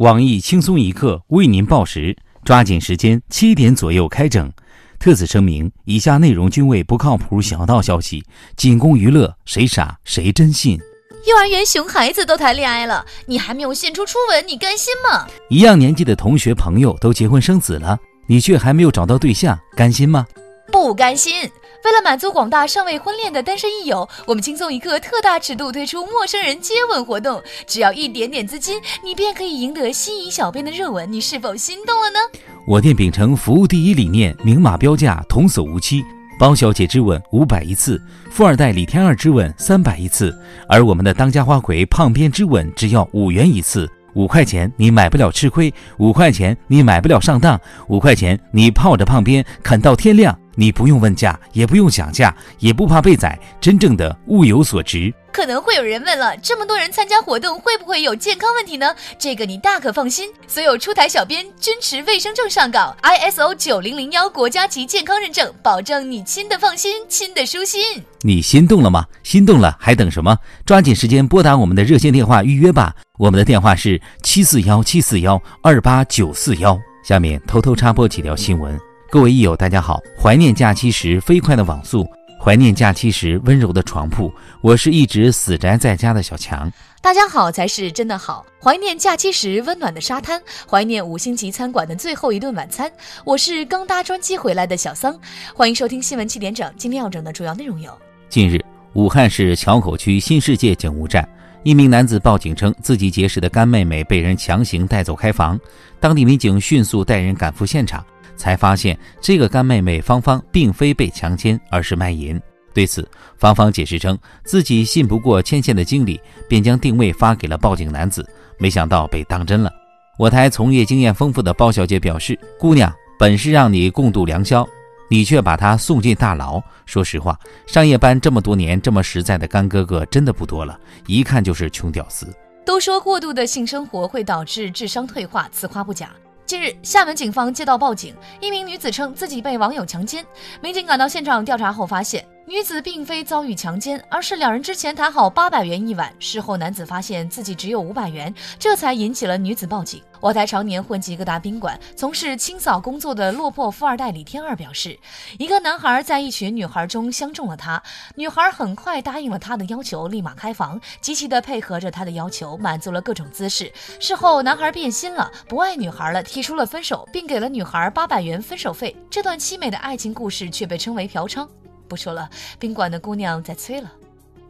[0.00, 4.50] 网易轻松一刻为您报时，抓紧时间，七点左右开整。
[4.98, 8.24] 特此声明：以下内容均为不靠谱小道消息，
[8.56, 10.80] 仅供娱乐，谁傻谁真信。
[11.26, 15.26] 幼儿园熊孩子都谈恋爱了，你还没有献出初吻，你甘心吗？
[15.50, 20.24] 一样年纪的同学朋友都结婚生子了，你却还没有找到对象，甘心吗？
[20.70, 21.50] 不甘心。
[21.82, 31.10] 为了满足广大尚未婚恋的单身益友，我们轻松一刻特大尺度推出陌生人接吻活动，只要一点点资金，你便可以赢得心仪小编的热吻。
[31.10, 32.18] 你是否心动了呢？
[32.66, 36.04] 我店秉承服务第一理念，明码标价，童叟无欺，
[36.38, 37.98] 包小姐之吻五百一次，
[38.30, 47.58] 富二代李天二之吻三百一次，而我们的当家花魁胖边之吻只要五元一次，五块钱你买不了吃亏，五块钱你买不了上当，
[47.88, 50.38] 五块钱你泡着胖边啃到天亮。
[50.60, 55.10] 你不用问价，也不用讲价，也不怕被宰，真正的物有所值。
[55.32, 58.94] 可能会有人问了，这么多人参加活动，会不会有健康问题呢？
[59.18, 67.80] 这个你大可放心，所有出台小编均持卫生证上岗，ISO 九零零幺国家级健康认证，保证你亲的放心，亲的舒心。
[68.20, 69.06] 你心动了吗？
[69.22, 70.36] 心动了还等什么？
[70.66, 72.94] 抓紧时间拨打我们的热线电话预约吧。
[73.18, 76.78] 我们的电话是七四幺七四幺二八九四幺。
[77.02, 78.78] 下面偷偷插播几条新闻。
[79.10, 80.00] 各位益友，大家好！
[80.16, 82.08] 怀念假期时飞快的网速，
[82.40, 84.32] 怀念假期时温柔的床铺。
[84.60, 86.70] 我是一直死宅在家的小强。
[87.02, 92.88] 大家好才是真的好，怀念假期时温暖的沙滩，怀念五星级餐馆的最后一顿晚餐。
[93.24, 95.18] 我是刚搭专机回来的小桑，
[95.56, 96.72] 欢迎收听新闻七点整。
[96.76, 97.90] 今天要整的主要内容有：
[98.28, 101.28] 近日，武汉市硚口区新世界警务站，
[101.64, 105.58] 一名男子报警称自己结识的干妹妹被人强行带走开房，
[105.98, 108.06] 当地民警迅速带人赶赴现场。
[108.40, 112.40] 才发现这个干妹妹芳芳并非被强奸，而是卖淫。
[112.72, 118.26] 对此，芳芳解释称自己信不过牵线的经理，便将定位发给了报警男子，
[118.58, 119.70] 没想到被当真了。
[120.18, 124.66] 我台从业经验丰富的包小姐表示：“姑娘，本是让你共度良宵，
[125.10, 126.62] 你却把她送进大牢。
[126.86, 132.26] 说实话，上夜班这么多年，这么实在的干哥哥真的不多了，一看就是穷屌丝。”
[132.64, 136.08] 都说过度的性生活会导致智商退化，此话不假。
[136.50, 140.26] 近日，厦门警方接到报警，一名女子称自己被网友强奸。
[140.60, 142.26] 民警赶到现场调查后发现。
[142.50, 150.02] 女子并非遭遇强奸，而是两人之前谈好八百元一晚，事后男子发现自己只有五百元，这才引起了女子报警。
[150.18, 154.98] 我台常年混迹各大宾馆、从事清扫工作的落魄富二代李天二表示，
[155.38, 157.80] 一个男孩在一群女孩中相中了他，
[158.16, 163.72] 女孩很快答应了他的要求，立马开房，积极的配合着他的要求，满足了各种姿势。
[164.00, 168.96] 事后男孩变心了，不爱女孩了，提出了分手，并给了女孩八百元分手费。
[169.08, 171.46] 这段凄美的爱情故事却被称为嫖娼。
[171.90, 172.30] 不说了，
[172.60, 173.90] 宾馆的姑娘在催了。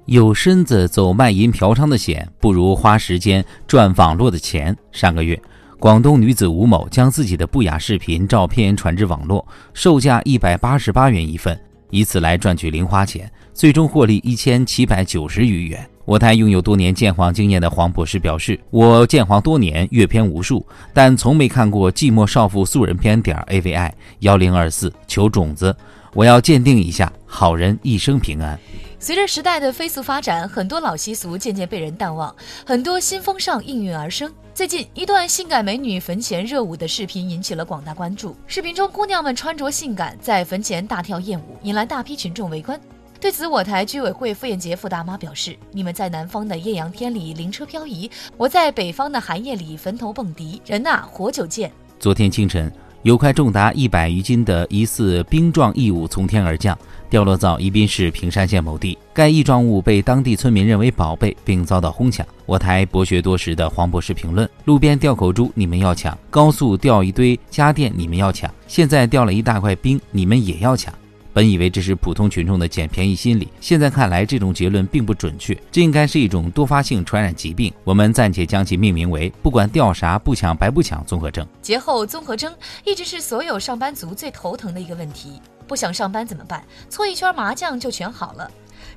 [0.05, 4.77] 有身子走卖淫嫖娼的险，不如花时间赚网络的钱。
[4.93, 5.41] 上个月，
[5.79, 11.59] 广东女子吴某将自己的不雅视频、照片传至网络，售价一百八十八元一份，
[11.89, 15.89] 以此来赚取零花钱，最终获利一千七百九十余元。
[16.05, 23.91] 我台拥有多年鉴黄经验的黄博士表示：“我鉴黄多年，阅片无数，但从没看过寂寞少妇素人片点 AVI
[24.21, 25.75] 幺零二四求种子。”
[26.13, 28.59] 我要鉴定一下，好人一生平安。
[28.99, 32.35] 随着时代的飞速发展，很多老习俗渐渐被人淡忘，
[32.67, 34.31] 很多新风尚应运而生。
[34.53, 38.37] 最近，一段性感美女坟前热舞的视频引起了广大关注。
[38.47, 42.79] 视频中，姑娘们穿着性感，在坟前大跳艳舞，引来大批群众围观。
[43.21, 52.71] 对此，我台居委会傅艳杰傅大妈表示：“你们在南方的艳阳天里灵车漂移，我在北方的寒夜里坟头蹦迪，人呐，活久见。”昨天清晨。
[53.03, 56.79] 有块重达一百余斤的疑似冰状异物从天而降，
[57.09, 58.99] 掉落到宜宾市平山县某地。
[59.15, 62.27] 该异状物被当地村民认为宝贝，并遭到哄抢。
[62.45, 70.93] 我台博学多识的黄博士评论：路边掉口珠，你们要抢；高速掉一堆家电，你们要抢；现在掉了一大块冰，你们也要抢。
[71.41, 77.73] 本以为这是普通群众的捡便宜心理，现在看来这种结论并不准确，这应该是一种多发性传染疾病。
[77.83, 81.49] 我们暂且将其命名为“不管掉啥不抢白不抢综合征”。
[81.63, 82.55] 节后综合征
[82.85, 86.63] 一直是所有上班族最头疼的一个问题，不想上班怎么办？
[86.91, 88.51] 搓一圈麻将就全好了。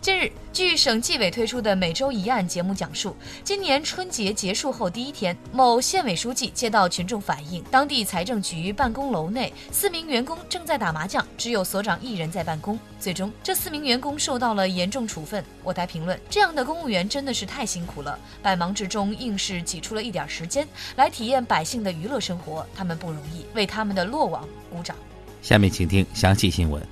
[0.03, 12.77] 近日，据省纪委推出的每周一案节目讲述，今年春节结束后第一天，某县委书记接到群众反映，当地财政局办公楼内四名员工正在打麻将，只有所长一人在办公。
[13.00, 15.41] 最终，这四名员工受到了严重处分。
[15.63, 20.67] 我台评论：这样的公务员真的是太辛苦了，百忙之中硬是挤出了一点时间
[20.97, 24.97] 来体验百姓的娱乐生活，他们不容易，为他们的落网鼓掌。
[25.41, 26.85] 下面请听详细新闻。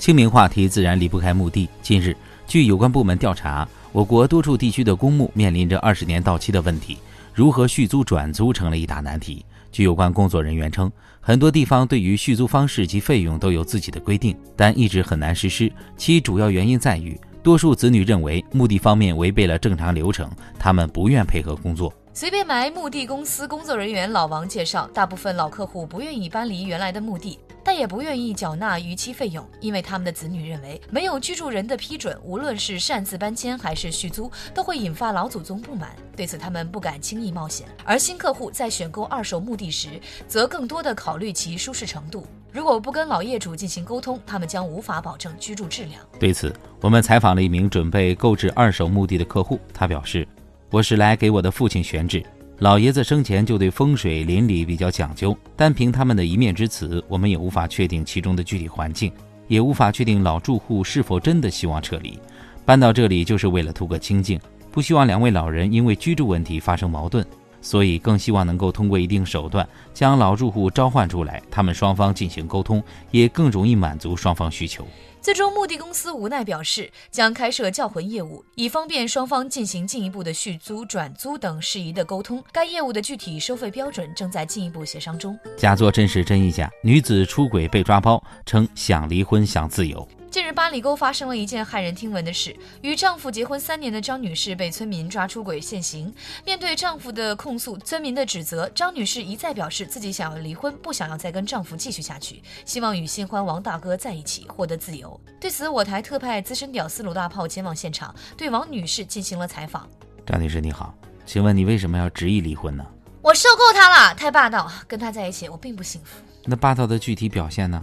[0.00, 1.68] 清明话题自然离不开墓地。
[1.80, 2.14] 近日。
[2.46, 6.96] 据有关部门调查，我国多处地区的公墓面临着二十年到期的问题。
[7.34, 9.44] 如何续租转租成了一大难题。
[9.72, 10.90] 据有关工作人员称，
[11.20, 15.70] 很多地方对于续租方式及费用都有自己的规定，但一直很难实施。
[15.96, 21.92] 其主要原因在于，多数子女认为墓地方面违背了正常流程，他们不愿配合工作。
[22.14, 27.38] 随便埋墓地公司工作人员老王介绍，大部分老客户不愿意搬离原来的墓地。
[27.76, 35.94] 但也不愿意缴纳逾期费用，因为他们的子女认为没有居住人的批准，无论是擅自搬迁还是续租，都会引发老祖宗不满。
[36.16, 37.66] 对此，他们不敢轻易冒险。
[37.84, 42.26] 而新客户在选购二手墓地时，则更多的考虑其舒适程度。
[42.50, 46.00] 如果不跟老业主进行沟通，他们将无法保证居住质量。
[46.18, 46.50] 对此，
[46.80, 50.26] 我们采访了一名准备购置二手墓地的客户，他表示
[50.72, 52.24] ：“我是来给我的父亲选址。”
[52.60, 59.12] 老爷子生前就对风水邻里比较讲究，单凭他们的一面之词，我们也无法确定其中的具体环境，
[59.46, 62.18] 也无法确定老住户是否真的希望撤离。
[62.64, 64.40] 搬到这里就是为了图个清静，
[64.72, 67.22] 不希望两位老人因为居住问题发生矛盾，
[67.60, 74.88] 所以更希望能够通过一定手段将老住户召唤出来，他们双方进行沟通，也更容易满足双方需求。
[75.26, 82.40] 最终，墓地公司无奈表示，将开设叫魂业务，以方便双方进行进一步的续租、转租等事宜的沟通。
[82.52, 85.36] 该业务的具体收费标准正在进一步协商中。
[85.56, 90.08] 假作真时真亦假，女子出轨被抓包，称想离婚想自由。
[90.36, 96.14] 近日，八里沟发生了一件骇人听闻的事：与丈夫结婚三年的张女士被村民抓出轨现行。
[96.44, 105.18] 面对丈夫的控诉、村民的指责，张女士一再表示自己想要离婚，不想要再跟丈夫继续下去，希望与新欢王大哥在一起，获得自由。
[105.40, 109.88] 对此，我台特派资深屌丝鲁大炮前往现场，对王女士进行了采访。
[110.26, 110.94] 张女士你好，
[111.24, 112.84] 请问你为什么要执意离婚呢？
[113.22, 116.20] 我受够他了，太霸道，跟他在一起我并不幸福。
[116.44, 117.82] 那霸道的具体表现呢？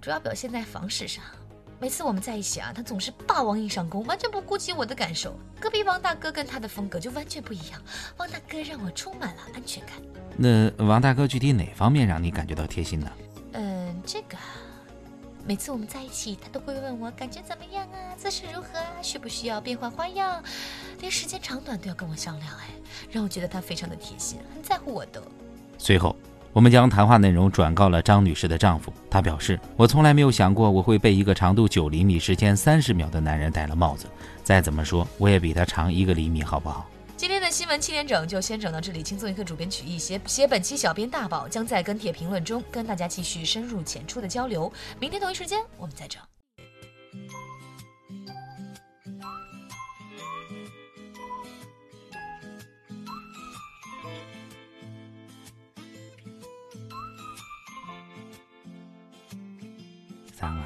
[0.00, 1.22] 主要表现在房事上。
[1.80, 5.38] 每次我们在一起啊，他总是霸王硬上弓，完全不顾及我的感受。
[5.60, 7.80] 隔壁王大哥跟他的风格就完全不一样，
[8.16, 9.94] 王大哥让我充满了安全感。
[10.36, 13.10] 那王大哥具体哪方面让你感觉到贴心呢？
[13.52, 14.36] 嗯，这个，
[15.46, 20.42] 每次我们在一起，他都会问我感觉怎么样啊，姿势如何啊，需不需要变换花样，
[21.00, 22.70] 连时间长短都要跟我商量，哎，
[23.08, 25.22] 让我觉得他非常的贴心，很在乎我的。
[25.78, 26.16] 随后。
[26.54, 34.06] 我们将谈话内容转告了张女士的丈夫，他表示：“我从来没有想过我会被一个长度九厘米、时间三十秒的男人戴了帽子。
[34.44, 39.02] 再怎么说，我也比他长一个厘米，好不好？”今天的新闻七点整就先整到这里。
[39.02, 44.72] 轻松一刻主编曲艺写写本期小编大宝将在跟帖评论中跟大家继续深入浅出的交流。
[45.00, 46.22] 明天同一时间我们再整。
[60.38, 60.62] 三个，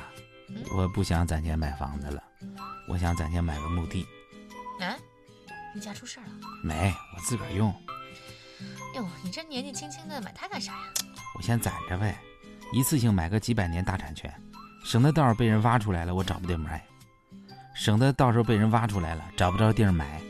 [0.76, 2.22] 我不想攒钱买房子了，
[2.86, 4.06] 我想攒钱买个墓地。
[4.80, 4.98] 哎，
[5.74, 6.26] 你家出事了？
[6.62, 7.74] 没，我自个儿用。
[8.94, 10.92] 哟，你这年纪轻轻的买它干啥呀？
[11.38, 12.18] 我先攒着呗，
[12.70, 14.30] 一次性买个几百年大产权，
[14.84, 16.82] 省得到时候被人挖出来了我找不地方埋，
[17.74, 20.20] 省得到时候被人挖出来了找不着地儿埋。